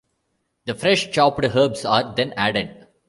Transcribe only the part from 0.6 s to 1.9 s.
The fresh chopped herbs